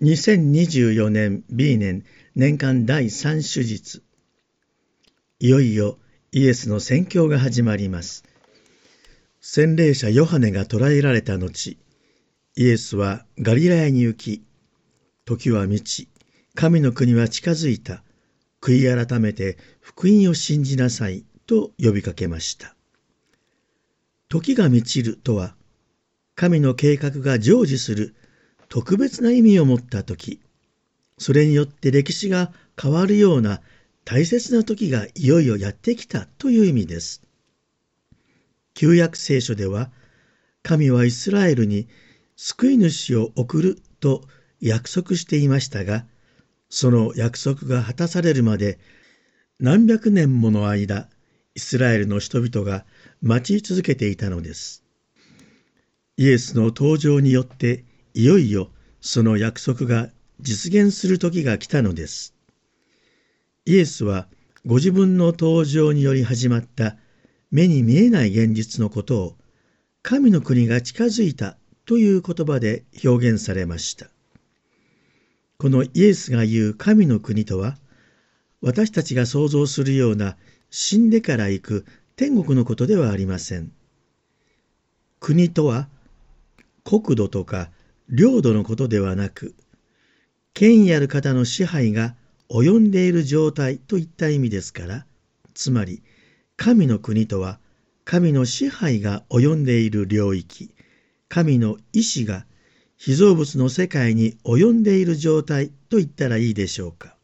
[0.00, 2.04] 2024年 B 年
[2.36, 4.04] 年間第3手術。
[5.40, 5.98] いよいよ
[6.30, 8.22] イエスの宣教が始まります。
[9.40, 11.76] 洗礼者ヨハネが捕らえられた後
[12.54, 14.44] イエスはガリラヤに行き
[15.24, 16.08] 時は満ち
[16.54, 18.04] 神の国は近づいた。
[18.60, 22.76] 悔い改めて福音を信じなさいと呼びかけました。
[24.28, 25.56] 時が満ちるとは
[26.36, 28.14] 神の計画が成就する
[28.68, 30.40] 特別な意味を持った時
[31.18, 33.60] それによって歴史が変わるような
[34.04, 37.22] 大切な時がいよいよやってきたという意味です。
[38.72, 39.90] 旧約聖書では
[40.62, 41.88] 神はイスラエルに
[42.36, 44.22] 救い主を送ると
[44.60, 46.06] 約束していましたが
[46.70, 48.78] その約束が果たされるまで
[49.58, 51.08] 何百年もの間
[51.54, 52.86] イスラエルの人々が
[53.20, 54.84] 待ち続けていたのです。
[56.16, 57.84] イエスの登場によって
[58.18, 62.34] いよいよその約束が実現する時が来たのです。
[63.64, 64.26] イエスは
[64.66, 66.96] ご自分の登場により始まった
[67.52, 69.36] 目に見えない現実のことを
[70.02, 74.08] 神の国が近づいたという言葉で表現されました。
[75.56, 77.78] このイエスが言う神の国とは
[78.60, 80.36] 私たちが想像するような
[80.70, 83.70] 死んでから行く天国のことではありません。
[85.20, 85.88] 国とは
[86.82, 87.70] 国土とか
[88.08, 89.54] 領土のことではなく、
[90.54, 92.16] 権威ある方の支配が
[92.48, 95.06] 及んでいる状態といった意味ですから、
[95.54, 96.02] つまり
[96.56, 97.60] 神の国とは
[98.04, 100.70] 神の支配が及んでいる領域、
[101.28, 102.46] 神の意志が
[102.96, 107.14] 被造物の世界に及んでいる状態と言ったらいいでしょうか。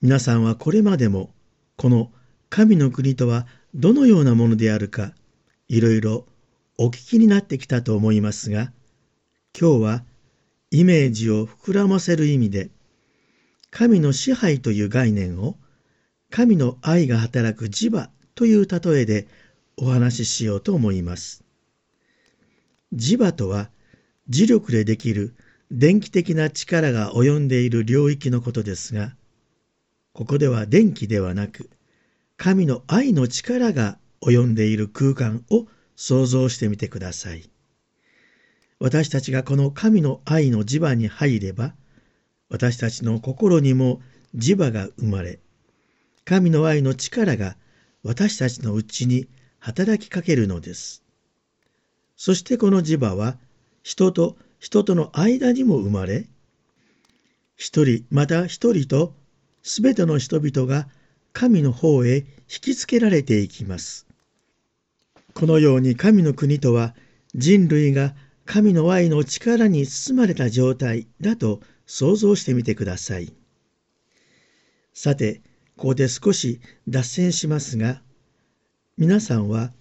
[0.00, 1.32] 皆さんはこれまでも
[1.76, 2.10] この
[2.48, 5.12] 神の国とはどのようなものであるか
[5.68, 6.26] いろいろ
[6.84, 8.72] お聞きになってきたと思いますが、
[9.56, 10.04] 今日は
[10.72, 12.70] イメージを膨らませる意味で、
[13.70, 15.54] 神の支配という概念を
[16.28, 19.28] 神の愛が働く磁場という例えで
[19.76, 21.44] お話ししようと思います。
[22.92, 23.70] 磁場とは
[24.28, 25.36] 磁力でできる
[25.70, 29.14] 電気的な力が及んでいる領域のことですが、
[30.14, 31.70] ここでは電気ではなく、
[32.36, 37.50] 神の愛の力が及んでいる空間を想像してみてください。
[38.78, 41.74] 私たちがこの神の愛の磁場に入れば、
[42.48, 44.02] 私たちの心にも
[44.36, 45.38] 磁場が生まれ、
[46.24, 47.56] 神の愛の力が
[48.02, 51.02] 私たちのうちに働きかけるのです。
[52.16, 53.38] そしてこの磁場は
[53.82, 56.28] 人と人との間にも生まれ、
[57.56, 59.14] 一人また一人と
[59.62, 60.88] すべての人々が
[61.32, 62.24] 神の方へ引
[62.60, 64.06] きつけられていきます。
[65.34, 66.94] このように神の国とは
[67.34, 73.32] 人類が神の愛の力に包まれた状態だと想像してみてください。
[74.94, 75.40] さて、
[75.76, 78.02] ここで少し脱線しますが、
[78.98, 79.72] 皆さんは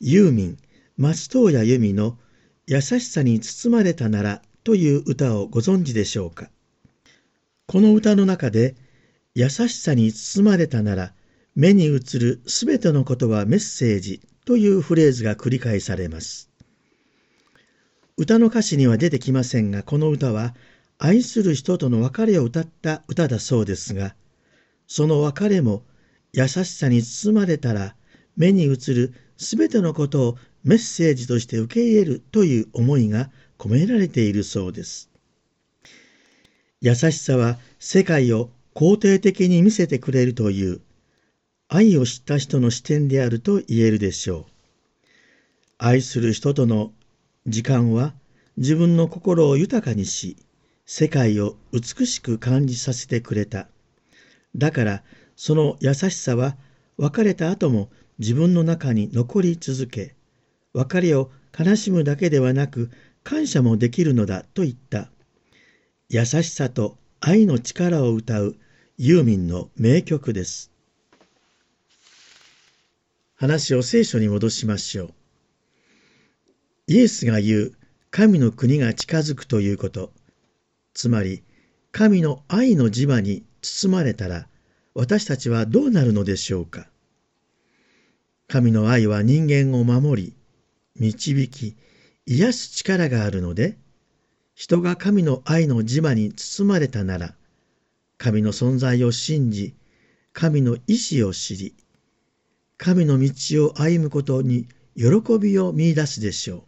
[0.00, 0.58] ユーミン、
[0.96, 2.18] 松任谷由実の
[2.66, 6.50] 優しさに包まれたならという歌をご存知でしょうか？
[7.66, 8.74] この歌の中で、
[9.34, 11.12] 優しさに包まれたなら
[11.54, 16.50] 目に映るすべてのことはメッセージというフレーズが繰り返されます。
[18.16, 20.54] 歌の歌詞には出てきませんが、この歌は
[20.98, 24.14] 愛する人との別れを歌った歌だそうですが、
[24.86, 25.82] その別れも
[26.32, 27.96] 優しさに包まれたら
[28.36, 35.10] 目に映るすべてのことをメッセージとして受け入れるという思いが込められているそうです。
[36.80, 40.80] 優しさは世界を肯定的に見せてくれるという
[41.68, 44.44] 愛を知った人の視点であると言えるでしょう。
[45.78, 46.92] 愛する人との
[47.46, 48.14] 時間は
[48.56, 50.36] 自分の心を豊かにし、
[50.84, 53.68] 世界を美しく感じさせてくれた。
[54.54, 55.02] だから
[55.34, 56.56] その優しさは
[56.98, 60.14] 別れた後も自分の中に残り続け、
[60.72, 62.90] 別れを悲しむだけではなく
[63.24, 65.10] 感謝もできるのだと言った。
[66.08, 68.56] 優しさと愛の力を歌う
[68.98, 70.70] ユーミンの名曲です。
[73.36, 75.14] 話を聖書に戻しましょう。
[76.86, 77.72] イエスが言う
[78.10, 80.10] 神の国が近づくということ、
[80.94, 81.42] つまり
[81.92, 84.48] 神の愛の磁場に包まれたら
[84.94, 86.88] 私たちはどうなるのでしょうか。
[88.48, 90.34] 神の愛は人間を守り、
[90.94, 91.76] 導き、
[92.24, 93.76] 癒す力があるので、
[94.54, 97.34] 人が神の愛の磁場に包まれたなら、
[98.16, 99.74] 神の存在を信じ、
[100.32, 101.74] 神の意志を知り、
[102.78, 106.62] 神の道を歩むことに喜びを見いだすでしょう。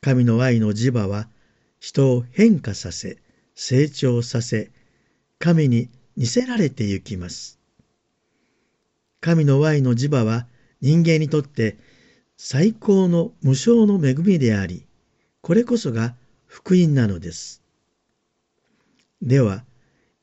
[0.00, 1.28] 神の愛の磁場は
[1.80, 3.18] 人を変化させ、
[3.54, 4.70] 成長させ、
[5.38, 7.58] 神に似せられてゆきます。
[9.20, 10.46] 神の愛の磁場は
[10.80, 11.76] 人間にとって
[12.36, 14.86] 最高の無償の恵みであり、
[15.40, 16.14] これこそが
[16.46, 17.62] 福音なのです。
[19.20, 19.64] では、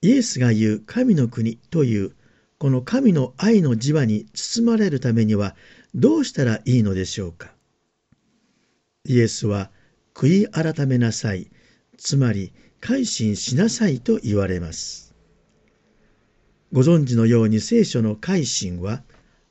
[0.00, 2.12] イエスが言う神の国という
[2.58, 5.54] この神の愛の磁場に包まれるためには
[5.94, 7.52] どうしたらいいのでしょうか？
[9.04, 9.70] イエスは
[10.12, 11.50] 悔い改めなさい、
[11.96, 15.14] つまり改心しなさいと言われます。
[16.72, 19.02] ご存知のように聖書の改心は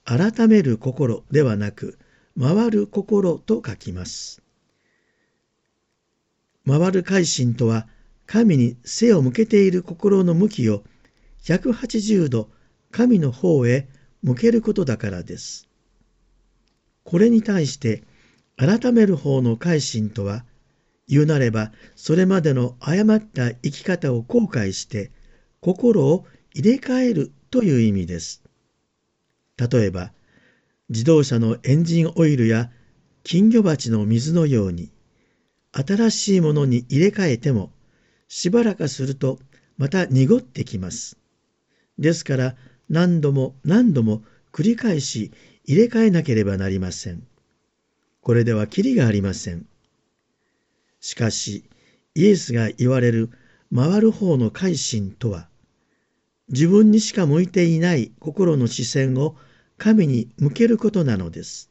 [0.04, 1.98] 改める心ではなく
[2.38, 4.42] 回る心と書きます。
[6.68, 7.88] 回る改心とは
[8.26, 10.84] 神に背を向けている心の向きを
[11.46, 12.50] 180度
[12.92, 13.88] 神の方へ
[14.24, 15.68] 向けることだからです。
[17.04, 18.04] これに対して
[18.58, 20.46] 改める方の改心とは
[21.08, 25.12] 言うなればそれまでの誤った生き方を後悔して
[25.62, 28.44] 心を入れ替えるという意味です。
[29.58, 30.12] 例えば
[30.90, 32.72] 自動車のエンジンオイルや
[33.24, 34.90] 金魚鉢の水のように、
[35.74, 37.74] 新しいものに入れ替えても、
[38.30, 39.40] しばらくすると
[39.78, 41.18] また濁ってきます。
[42.00, 42.56] ですから
[42.90, 45.32] 何度も何度も繰り返し
[45.66, 47.28] 入れ替えなければなりません。
[48.22, 49.66] これではきりがありません。
[51.00, 51.64] しかし、
[52.16, 53.30] イエスが言われる
[53.74, 55.50] 回る方の改心とは、
[56.50, 59.36] 自分にしか向いていない心の視線を
[59.78, 61.70] 神に向けることなのです。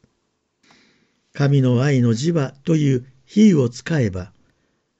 [1.33, 4.31] 神の愛の磁場という比喩を使えば、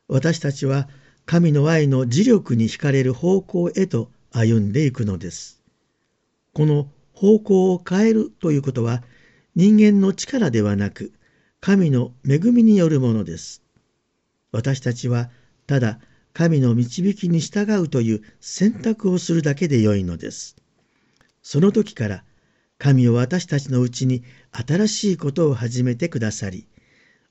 [0.08, 0.90] 私たちは
[1.26, 5.57] 神の愛の磁力に惹かれる方向へと歩んでいくのです。
[6.58, 9.04] この方向を変えるということは
[9.54, 11.14] 人間の力ではなく
[11.60, 13.62] 神の恵みによるものです。
[14.52, 15.30] 私たちは
[15.68, 16.00] ただ
[16.34, 20.56] 神の導きに従うという選択をするだけでよいのです。
[21.44, 22.24] その時から
[22.80, 26.66] 神は私たちのうちに新しいことを始めてくださり、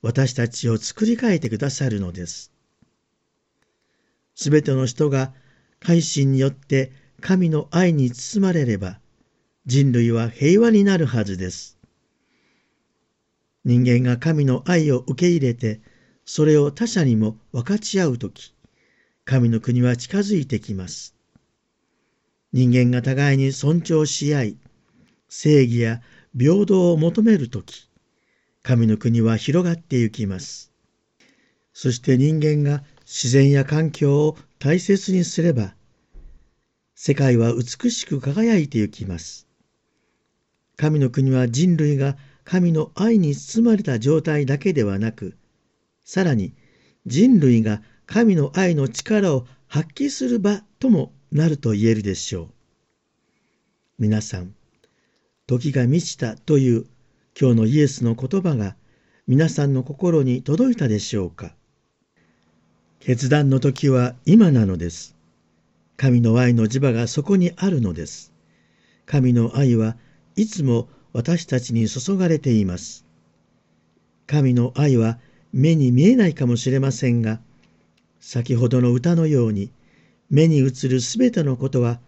[0.01, 2.53] 私たちを作り変えてくださるのです。
[4.35, 5.33] すべての人が
[5.81, 9.01] 改心によって神の愛に包まれれば、
[9.67, 11.77] 人類は平和になるはずです。
[13.65, 15.81] 人間が神の愛を受け入れて、
[16.23, 18.55] それを他者にも分かち合うとき、
[19.25, 21.15] 神の国は近づいてきます。
[22.53, 24.57] 人間が互いに尊重し合い、
[25.27, 26.01] 正義や
[26.33, 27.89] 平等を求めるとき、
[28.63, 30.71] 神の国は広がってゆきます。
[31.73, 35.75] そして人間が自然や環境を大切にすれば、
[36.95, 39.46] 世界は美しく輝いてゆきます。
[40.77, 45.35] 神の国は人類が神の愛に包まれた状態だけではなく、
[46.05, 46.53] さらに
[47.05, 52.47] 人類が神の愛の力を発揮する場ともなると言えるでしょう。
[53.99, 54.53] 皆さん、
[55.47, 56.85] 時が満ちたという
[57.39, 58.75] 今日のイエスの言葉が
[59.27, 61.53] 皆さんの心に届いたでしょうか
[62.99, 65.15] 決断の時は今なのです。
[65.97, 68.31] 神の愛の磁場がそこにあるのです。
[69.05, 69.97] 神の愛は
[70.37, 73.05] いつも私たちに注がれています。
[74.27, 75.17] 神の愛は
[75.51, 77.41] 目に見えないかもしれませんが、
[78.19, 79.71] 先ほどの歌のように
[80.29, 81.99] 目に映るすべてのことは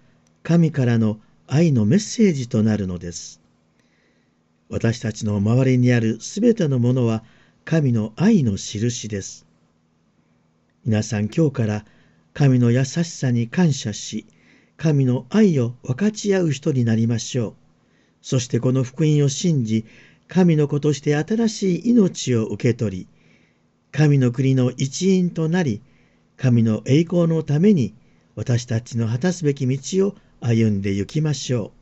[0.43, 3.41] 神からの愛のメッセージとなるのです。
[4.69, 7.23] 私たちの周りにあるすべてのものは
[7.65, 9.47] 神の愛の印です。
[10.85, 11.85] 皆さん今日から
[12.35, 14.27] 神の優しさに感謝し、
[14.77, 17.68] 神の愛を分かち合う人になりましょう。
[18.21, 19.85] そしてこの福音を信じ、
[20.27, 23.07] 神の子として新しい命を受け取り、
[23.91, 25.81] 神の国の一員となり、
[26.37, 27.93] 神の栄光のために
[28.35, 31.78] 私たちの果たすべき道を歩んで行きましょう。